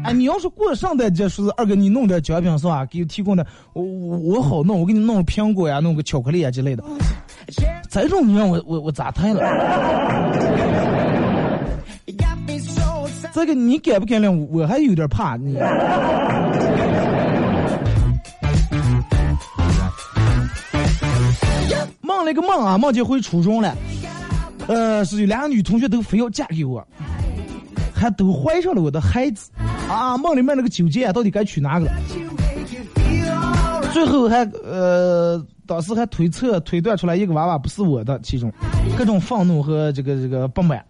[0.04, 2.86] 哎，你要是过圣诞节，说是二哥你弄点奖品是吧？
[2.86, 6.82] 给你提供的，我我我好弄，我给你弄个苹果呀，弄个巧克力啊之类的。
[7.90, 9.42] 这种你让我我我咋谈了？
[13.38, 14.32] 这个你敢不敢了？
[14.32, 15.54] 我还有点怕你。
[22.00, 23.76] 梦了个梦啊，梦见回初中了，
[24.66, 26.84] 呃，是有两个女同学都非要嫁给我，
[27.94, 29.50] 还都怀上了我的孩子。
[29.88, 31.88] 啊，梦里面那个九姐到底该娶哪个？
[33.92, 38.52] 最后还呃，当时还推测推断出来一个娃娃不是我的，其中
[38.96, 40.84] 各种愤怒和这个这个不满。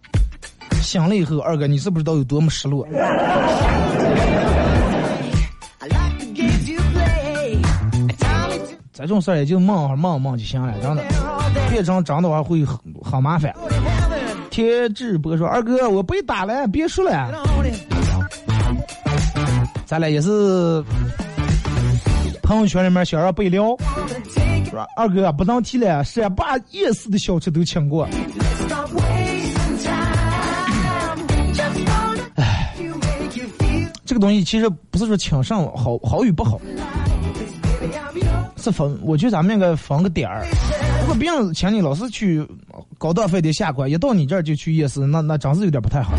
[0.89, 2.89] 想了以后，二哥你是不是知道有多么失落？
[8.95, 11.05] 这种事儿也就忙忙忙就行了，真的，
[11.71, 13.55] 别成真的话会很很麻烦。
[14.49, 17.31] 铁志博说：“二哥，我被打了，别说了。”
[19.85, 20.83] 咱俩也是
[22.43, 23.77] 朋友圈里面想让备料，
[24.65, 24.87] 是吧？
[24.97, 28.09] 二哥不能提了，是把夜市的小吃都请过。
[34.09, 36.59] 这个东西其实不是说请上好好与不好，
[38.57, 38.99] 是分。
[39.03, 40.47] 我觉得咱们应该分个点儿。
[41.03, 42.43] 如果别人请你老是去
[42.97, 46.15] 高档饭店下馆，一到你这儿就去夜市，那那真是有点不太好。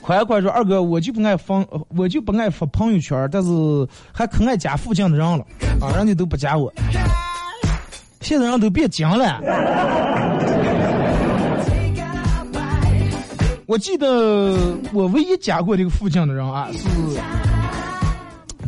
[0.00, 3.50] 快快说，二哥，我就不爱发，我就不爱发朋友圈，但是
[4.12, 5.44] 还可爱加附近的人了，
[5.80, 6.72] 啊，人家都不加我。
[8.20, 9.40] 现在人都别讲了。
[13.66, 14.56] 我记得
[14.92, 16.88] 我唯一加过这个附近的人啊，是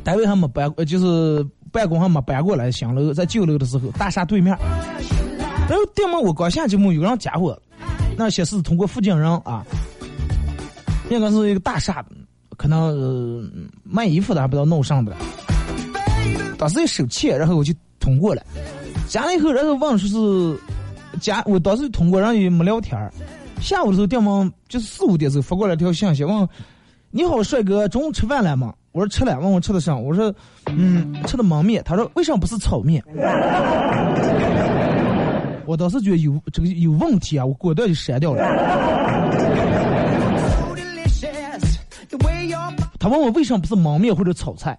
[0.02, 4.56] 单位还没搬，就是办公还没搬过来新楼，在旧楼的时候，大厦对面。
[5.68, 7.56] 然后电门我刚下节目，有人加我，
[8.16, 9.64] 那显示通过附近人啊，
[11.10, 12.04] 应该是一个大厦，
[12.56, 13.48] 可能、
[13.84, 15.14] 卖衣服的还不知道弄上的。
[16.58, 18.42] 当时一手气，然后我就通过了，
[19.06, 20.60] 加了以后，然后问说是
[21.20, 23.12] 加，我当时通过，然后也没聊天儿。
[23.60, 26.48] 下午的时候，电门就是四五点时候发过来一条信息，问
[27.10, 28.74] 你好，帅哥，中午吃饭了吗？
[28.92, 29.96] 我说吃了，问我吃的啥？
[29.96, 30.34] 我说
[30.66, 31.82] 嗯，吃的焖面。
[31.84, 33.02] 他说为什么不是炒面？
[35.66, 38.42] 我当时觉得有这个有问题啊，我果断就删掉了。
[42.98, 44.78] 他问我为什么不是焖面或者炒菜？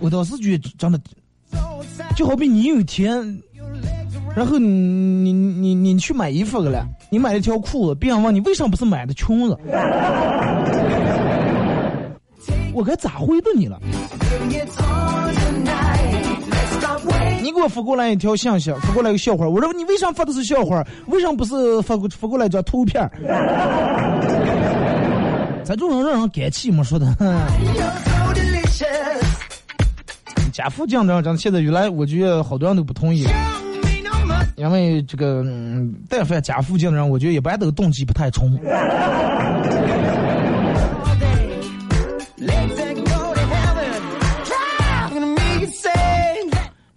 [0.00, 0.98] 我当时觉得真的，
[2.16, 3.20] 就好比你有一天，
[4.36, 9.58] 然后你你你你去买衣服去了，你买了条裤子，别人问你为什么不是买的裙子，
[12.72, 13.78] 我该咋回答你了？
[17.42, 20.86] 你给我发过来一条信息，发过来一个笑话，我说你为啥发的是笑话？
[21.06, 23.10] 为啥不是发过发过来一张图片？
[25.64, 27.06] 咱这种让人干气嘛，说的。
[30.52, 33.26] 加附奖章，真的现在原来我觉得好多人都不同意，
[34.56, 38.58] 因为这个，嗯，但凡加附近的人，我觉得一般都动机不太充。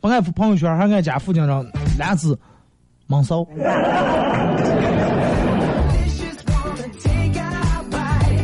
[0.02, 1.66] 不爱朋友圈，还爱家附奖章，
[1.98, 2.38] 俩字，
[3.08, 3.48] 忙骚。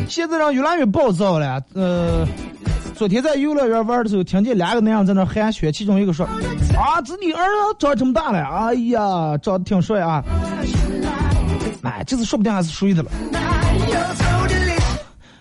[0.08, 2.26] 现在人越来越暴躁了，呃。
[3.00, 6.26] 昨天在游乐园玩的时候，听见两个男人在那寒暄，其中一个说
[6.76, 10.22] ：“啊，这你儿子长这么大了，哎呀，长得挺帅啊！”
[11.82, 13.10] 哎，这次说不定还是谁的了。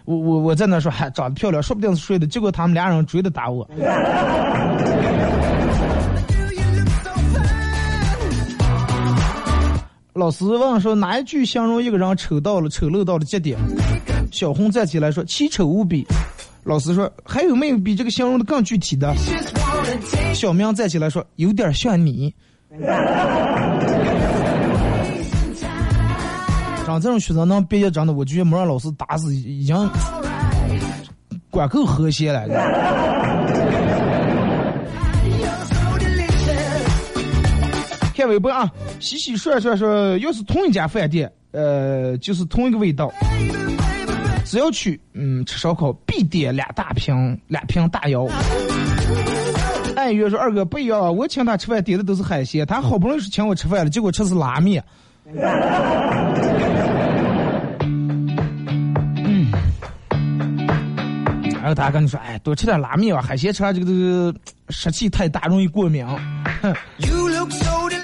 [0.05, 2.26] 我我我在那说，还长得漂亮，说不定是谁的。
[2.26, 3.70] 结果他们俩人追着打我。
[10.14, 13.60] 老师问说哪一句形容一个人丑到了丑陋到了极点？
[14.32, 16.07] 小红站起来说：“奇丑无比。”
[16.64, 19.14] 老师说：“还有没有比这个形容的更具体的？”
[20.34, 22.34] 小明站起来说：“有点像你。
[26.86, 29.76] ”长这种学生能毕业，真的，我觉得没让老师打死，已经
[31.49, 32.47] 管够和谐了。
[38.16, 43.10] 看微博啊，洗洗涮涮说，要是同一家饭店，呃，就是同一个味道。
[44.49, 48.27] 只要去，嗯，吃烧烤必点两大瓶，两瓶大窑。
[49.95, 54.83] 暗约说二哥不一样，我请他吃饭点的都是海鲜，他好不容易是请我吃饭了，结果吃的是拉面。
[59.23, 59.51] 嗯，
[61.53, 64.33] 然后他跟你说，哎，多吃点拉面吧，海鲜吃这个这个
[64.69, 66.03] 湿气太大，容易过敏。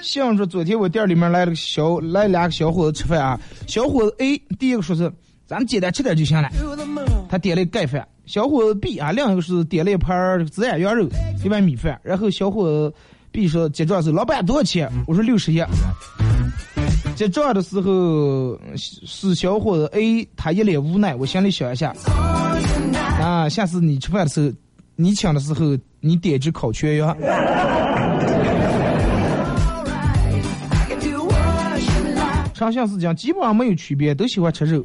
[0.03, 5.11] 像说昨天我店里面来了个小来两个小伙子吃饭啊，小伙子 A 第一个说是。
[5.47, 6.49] 咱简单吃点就行了。
[7.29, 10.15] 他点了盖饭，小伙子 B 啊，另一个是点了一盘
[10.47, 11.07] 孜然羊肉，
[11.43, 11.99] 一碗米饭。
[12.03, 12.93] 然后小伙子
[13.31, 14.91] B 说结账时，老板多少钱？
[15.07, 15.61] 我说六十一。
[17.15, 21.15] 结账的时候是小伙子 A，他一脸无奈。
[21.15, 21.93] 我心里想一下，
[23.21, 24.51] 啊，下次你吃饭的时候，
[24.95, 27.15] 你请的时候，你点只烤全羊。
[32.55, 34.81] 上相是讲基本上没有区别，都喜欢吃肉。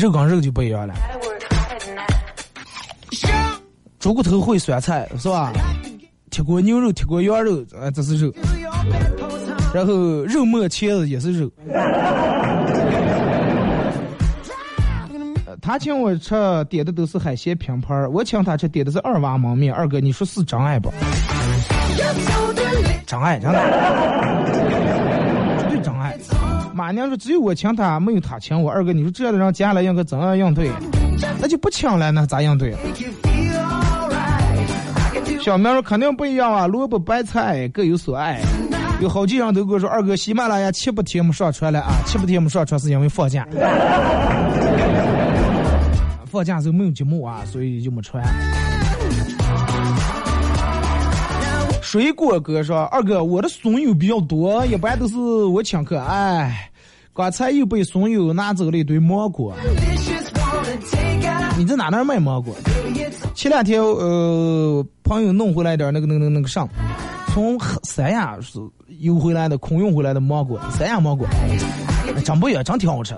[0.00, 0.94] 肉跟肉就不一样了。
[3.98, 5.52] 猪骨头烩酸菜是吧？
[6.30, 8.32] 铁锅牛肉、铁锅羊肉，啊，这是肉。
[9.74, 9.92] 然后
[10.24, 11.50] 肉末茄子也是肉。
[15.60, 16.34] 他请我吃
[16.70, 19.74] 点的都是海鲜拼盘我请他吃点的是二娃焖面。
[19.74, 20.92] 二哥，你说是真爱不？
[23.06, 23.58] 真爱，真的，
[25.76, 26.16] 绝对真爱。
[26.74, 28.70] 妈娘说只有我请他，没有他请我。
[28.70, 30.70] 二哥，你说这样的人接下来应该怎样应对？
[31.40, 32.74] 那就不请了，那咋应对？
[35.40, 38.40] 小明说肯定不一样啊，萝卜白菜各有所爱。
[39.00, 43.46] 有好几人都跟我说，二哥喜马拉雅七八天没上传了啊，七八天没上传是因为放假。
[46.26, 48.24] 放假时候没有节目啊，所以就没传。
[51.86, 55.96] 水果哥说：“二哥，我的损友比较多，一般都是我请客。
[56.00, 56.68] 哎，
[57.14, 59.54] 刚才又被损友拿走了一堆芒果。
[61.56, 62.52] 你在哪那卖芒果？
[63.36, 66.68] 前两天呃，朋友弄回来点那个那个那个那个上，
[67.28, 68.58] 从三亚是
[68.98, 71.24] 邮回来的空运回来的芒果，三亚芒果，
[72.24, 73.16] 真不远，真挺好吃。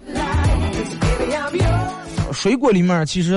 [2.33, 3.35] 水果里面其实、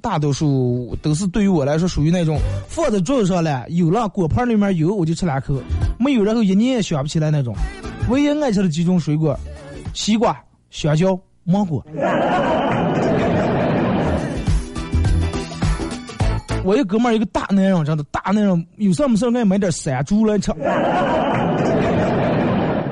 [0.00, 2.38] 大多数都是对于我来说属于那种
[2.68, 5.54] 放在桌子上了，有了果盘里面有我就吃两口，
[5.98, 7.54] 没有然后一年也想不起来那种。
[8.08, 9.38] 唯一爱吃的几种水果：
[9.94, 10.36] 西瓜、
[10.70, 11.84] 香蕉、芒果。
[16.64, 20.52] 我一哥们儿一个大男人，真的大男人，有事没事爱买点山竹来吃，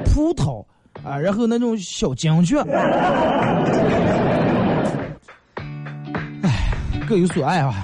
[0.06, 0.64] 葡萄
[1.04, 2.64] 啊，然后那种小金桔，
[7.10, 7.74] 唉，各有所爱啊。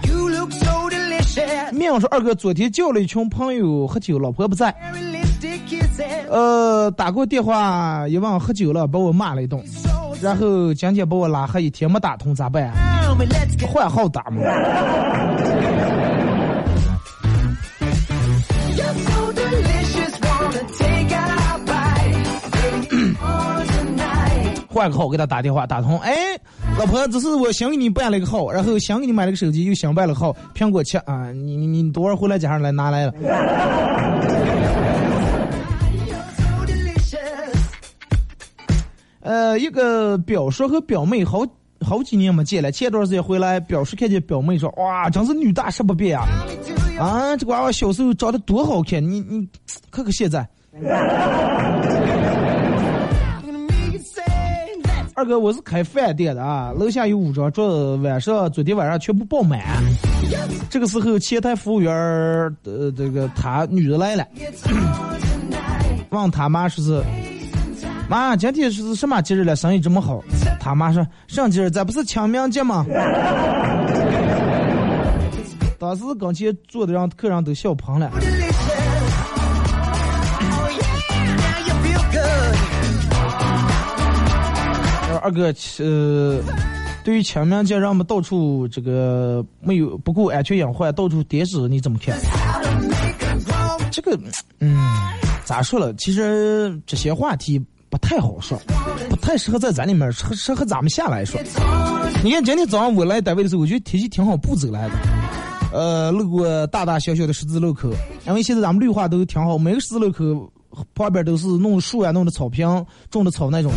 [1.72, 4.72] 面我说二哥昨天叫了一群朋友喝酒，老婆不在，
[6.28, 9.60] 呃，打过电话一问喝酒了，把我骂了一顿，
[10.22, 12.72] 然后今天把我拉黑一天没打通咋办？
[13.68, 14.40] 换号打嘛。
[24.68, 26.14] 换个号给他打电话打通，哎，
[26.78, 33.14] 老婆，这是我新给你办了一个号，然后新给你买了个手机，又新办了号，苹果七啊，你你你等会儿回来家上来拿来了。
[39.20, 41.44] 呃，一个表叔和表妹好
[41.80, 46.26] 好几年没见了，前段时间回来，表叔看见表妹说，哇，真是女大十八变啊！
[46.98, 49.48] 啊，这个娃娃小时候长得多好看，你你
[49.90, 50.46] 看看现在。
[55.18, 59.58] 二哥，我是开饭店的啊，楼下有五张桌，晚上昨天晚上全部爆满。
[60.68, 64.26] 这个时候前台服务员儿，呃，这个他女的来了，
[66.10, 67.02] 问他妈说是，
[68.10, 69.56] 妈，今天是什么节日了？
[69.56, 70.22] 生意这么好？
[70.60, 72.84] 他妈说，上节日咱不是清明节吗？
[75.78, 78.10] 当时跟前坐的人客人都笑喷了。
[85.26, 86.40] 二哥，呃，
[87.02, 92.16] 对于清明节让我们到处这个没有不顾安全隐患，到处点纸，你怎么看？
[93.90, 94.16] 这个，
[94.60, 94.78] 嗯，
[95.44, 95.92] 咋说了？
[95.94, 97.60] 其实这些话题
[97.90, 98.56] 不太好说，
[99.10, 101.40] 不太适合在咱里面，适适合咱们下来说。
[102.22, 104.94] 你看今天早上我来单位的时候，我觉得天气挺好，不走来的。
[105.72, 107.90] 呃，路过大大小小的十字路口，
[108.28, 110.52] 因为现在咱们绿化都挺好，每个十字路口
[110.94, 113.72] 旁边都是弄树啊、弄的草坪、种的草那种。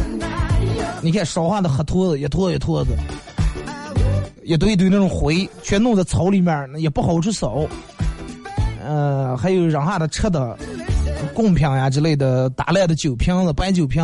[1.02, 2.92] 你看烧化的黑坨子，一坨一坨子，
[4.44, 7.66] 一堆一堆那种灰，全弄在草里面，也不好去扫。
[8.84, 10.58] 呃，还有扔下的吃的、
[11.34, 14.04] 贡品呀之类的，打烂的酒瓶子、白酒瓶，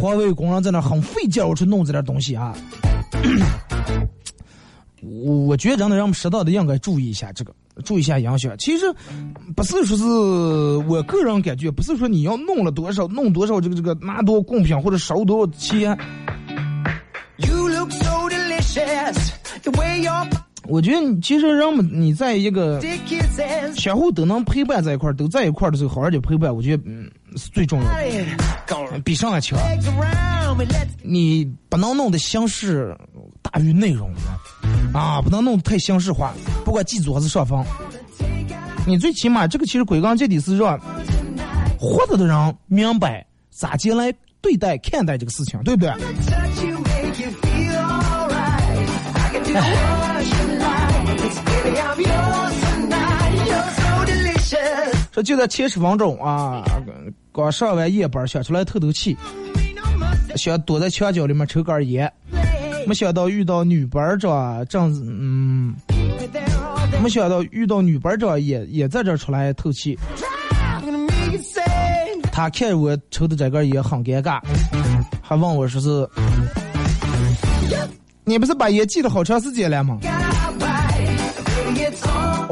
[0.00, 2.54] 环卫工人在那很费劲儿去弄这点东西啊。
[5.02, 7.52] 我 我觉得真的让我们适当的应该注意一下这个，
[7.84, 8.56] 注意一下影响。
[8.58, 8.84] 其实
[9.56, 10.04] 不是说是
[10.88, 15.98] 我个人感觉，不是说你要弄了多少，弄多少这个这个拿多少贡品或者烧多少钱。
[20.68, 22.80] 我觉得其实人们你在一个
[23.76, 27.86] 相互都能陪伴在一块儿，都在一块儿的时候，好好的陪伴，我觉得嗯是最重要
[28.66, 29.58] 的，比上还强。
[31.02, 32.96] 你不能弄得形式
[33.40, 34.12] 大于内容
[34.92, 36.32] 啊，不能弄得太形式化，
[36.64, 37.64] 不管记住还是上方。
[38.86, 40.78] 你最起码这个其实归根结底是让
[41.78, 45.92] 活着的人明白咋进来对待看待这个事情，对不对？
[55.12, 56.64] 说就在前十分钟啊，
[57.32, 59.16] 刚上完夜班，想出来透透气，
[60.36, 62.12] 想躲在墙角里面抽根烟，
[62.86, 65.74] 没想到遇到女班长正嗯，
[67.02, 69.98] 没想到遇到女班长也也在这出来透气。
[72.30, 74.40] 他看我抽的这根烟很尴尬，
[75.22, 76.08] 还问我说是，
[78.24, 79.98] 你不是把烟戒了好长时间了吗？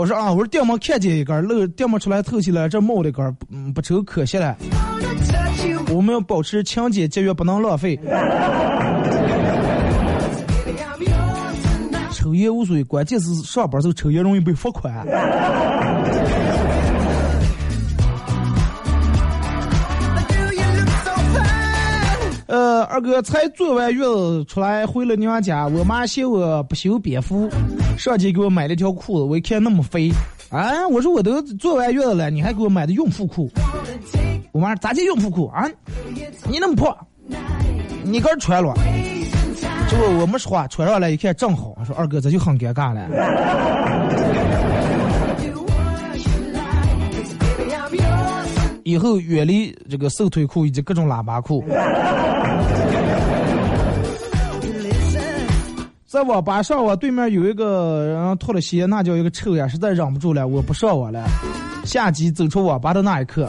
[0.01, 4.57] 我说啊，我说店门看见一根，漏店门出来透气了，这冒的根，不不抽可惜了。
[5.95, 8.01] 我们要保持清洁节约，不能浪费。
[12.13, 15.07] 抽烟无所谓，关键是上班时候抽烟容易被罚款。
[22.51, 27.49] 呃，二哥才坐完月子出来回了娘家，我妈嫌我不修边幅，
[27.97, 30.11] 上街给我买了条裤子，我一看那么肥，
[30.51, 33.49] 啊，我说我都坐完月子了，你还给我买的孕妇裤？
[34.51, 35.65] 我妈咋叫孕妇裤啊？
[36.49, 36.93] 你那么胖，
[38.03, 38.75] 你个穿了？
[39.89, 43.01] 结果我没说话，穿上来一看正好，我说二哥这就很尴尬了。
[48.85, 51.65] 以后远离这个瘦腿裤以及各种喇叭裤。
[56.07, 61.25] 在网吧上网对面有一个人脱了鞋，那叫一个臭呀，实在忍不住了，我不上网了。
[61.85, 63.49] 下机走出网吧的那一刻，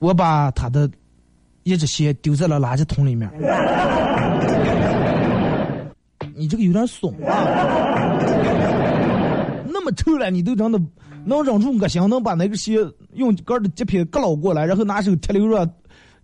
[0.00, 0.90] 我把他的
[1.62, 3.30] 一只鞋丢在了垃圾桶里面。
[6.34, 8.18] 你这个有点怂啊！
[9.80, 10.78] 那么臭了，你都真的
[11.24, 12.78] 能忍住恶心，能把那个鞋
[13.14, 15.66] 用杆的洁片割捞过来，然后拿手提溜着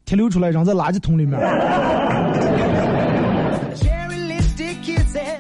[0.05, 1.41] 提溜出来扔在垃圾桶里面。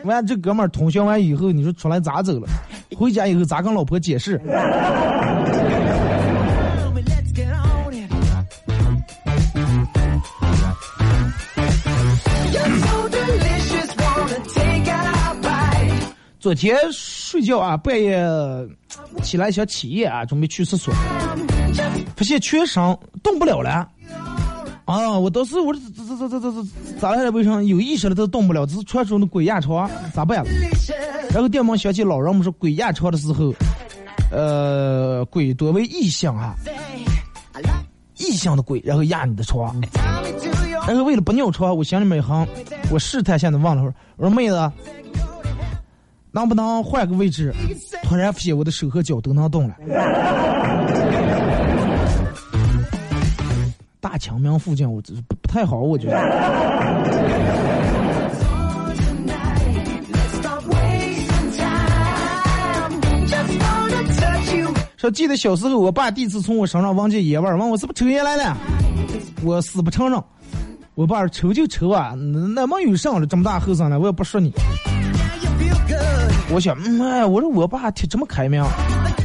[0.05, 2.49] 完，这哥们儿通宵完以后，你说出来咋走了？
[2.97, 4.41] 回家以后咋跟老婆解释？
[16.39, 16.79] 昨天
[17.27, 18.25] 睡觉啊，半夜
[19.21, 20.95] 起来想起夜啊，准备去厕所，
[22.15, 22.81] 发现全身
[23.21, 23.89] 动不了了。
[24.85, 25.19] 啊！
[25.19, 27.29] 我当时我这这这这这这咋了？
[27.33, 28.65] 为啥有意识了都动不了？
[28.65, 30.45] 只是传说那鬼压床，咋办？
[31.31, 33.53] 然后电门响起，老人们说鬼压床的时候，
[34.31, 36.55] 呃，鬼多为异象啊，
[38.19, 39.75] 异象的鬼，然后压你的床。
[40.87, 42.47] 然后为了不尿床，我心里面一横，
[42.93, 44.73] 我试探性的问了会儿，我说妹子。
[46.37, 47.51] 能不能换个位置？
[48.03, 49.75] 突然发现我的手和脚都能动了。
[54.03, 56.17] 大清明附近，我这不太好，我觉得。
[64.99, 68.55] 说记得小时候，我爸第一次从我身上闻见烟味儿，问我是不是抽烟来了，
[69.43, 70.23] 我死不承认。
[70.97, 72.13] 我爸说抽就抽啊，
[72.55, 74.53] 那没有上了这么大后生了，我也不说你。
[76.49, 78.63] 我想，嗯，哎，我说我爸挺这么开明，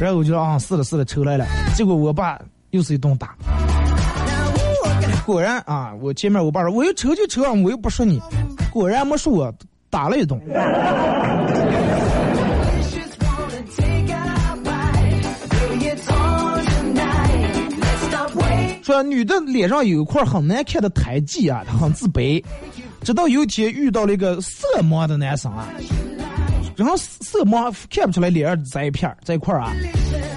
[0.00, 1.46] 然后我就啊，是的，是的，抽来了。
[1.74, 2.38] 结果我爸
[2.70, 3.36] 又是一顿打。
[5.24, 8.20] 果然啊，我前面我爸说我又抽就抽，我又不说你。
[8.72, 9.54] 果然没说我
[9.88, 10.40] 打了一顿。
[18.82, 22.42] 说女的脸上有一块很难看的胎记啊，她很自卑。
[23.02, 25.68] 直到有一天遇到了一个色盲的男生啊。
[26.76, 29.72] 然后色盲看不出来脸上在一片在一块啊，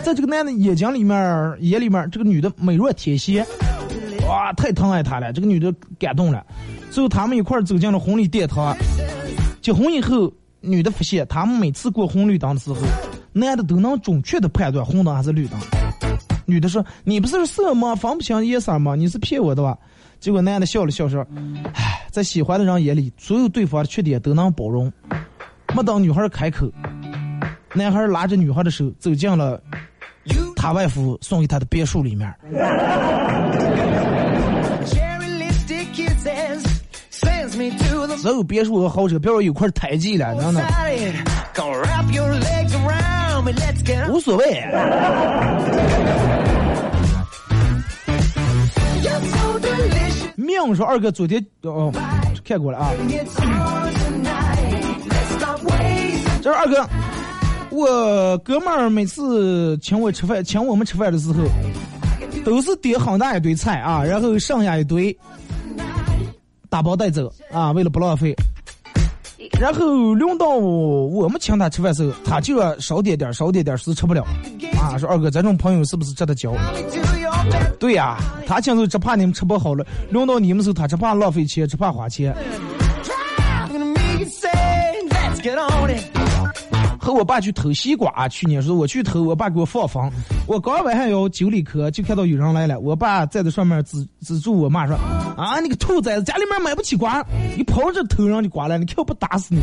[0.03, 3.45] 在这个男的眼睛里面眼里面，这个女的美若天仙，
[4.27, 6.45] 哇，太疼爱他了，这个女的感动了。
[6.91, 8.75] 最后他们一块走进了婚礼殿堂，
[9.61, 10.31] 结婚以后，
[10.61, 12.77] 女的发现他们每次过红绿灯的时候，
[13.33, 15.59] 男的都能准确的判断红灯还是绿灯。
[16.45, 18.93] 女的说：“你不是色盲分不清颜色吗？
[18.93, 19.75] 你是骗我的吧？”
[20.21, 21.25] 结果男的笑了笑说
[21.73, 24.91] ：“唉，在喜欢的人眼里，所有对方的缺点都能包容。”
[25.75, 26.71] 没等女孩开口，
[27.73, 29.61] 男孩拉着女孩的手走进了
[30.55, 32.33] 他外父送给他的别墅里面。
[38.15, 40.63] 所有别墅和豪车，别说有块胎记了，真的
[44.09, 44.63] 无所谓。
[50.37, 51.91] 命说二哥昨天哦
[52.45, 52.93] 看过了啊。
[56.45, 56.87] 这是二哥，
[57.71, 61.43] 我哥们儿每次请我吃饭，请我们吃饭的时候，
[62.45, 65.17] 都是点很大一堆菜啊，然后剩下一堆
[66.69, 68.35] 打包带走啊，为了不浪费。
[69.59, 74.23] 然后轮到我们请他吃饭时候，他就要少点点，少点点，是吃不了
[74.79, 74.99] 啊。
[74.99, 76.53] 说二哥，这种朋友是不是值得交？
[77.79, 82.35] 对呀，他请时只怕你们吃不好了，轮到你们时候，他只怕浪费钱，只怕花钱。
[87.05, 90.11] 和我爸去偷西瓜，去年说我去偷，我爸给我放风。
[90.47, 92.79] 我刚晚上要九里壳，就看到有人来了。
[92.79, 94.95] 我爸站在上面指指住我妈说
[95.37, 97.23] ：“啊，你个兔崽子，家里面买不起瓜，
[97.55, 99.61] 你跑这偷人的瓜来，你看我不打死你！”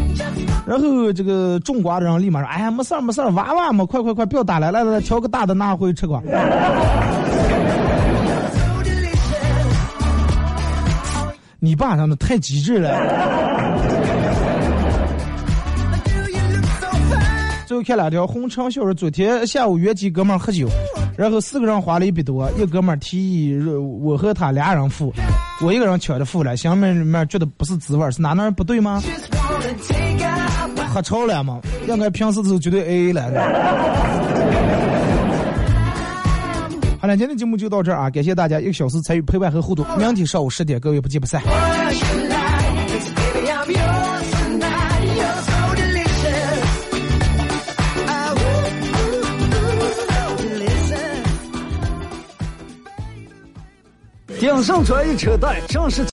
[0.65, 6.23] 然后这个种瓜的人立马说：“哎呀，没事儿没事儿，娃娃嘛，快快快，不要打了，来来来，挑个大的拿回去吃瓜。
[11.59, 13.52] ”你爸长得太机智了。
[17.73, 20.69] 最后看两条红长小说，昨天下午约几哥们喝酒，
[21.17, 23.59] 然后四个人花了一百多，一哥们提议
[23.99, 25.11] 我和他俩人付，
[25.63, 29.03] 我一个人抢着付了，心里面觉得不是滋味，是哪哪不对吗？
[30.93, 31.63] 喝超了吗？
[31.89, 33.23] 应该平时都绝对 A A 了。
[37.01, 41.43] 好了，今天节目就到这儿啊，感谢大家一个小时参与陪伴和互动，明天上午十点各位不见不散。
[54.43, 56.05] 顶上车一车带，正是。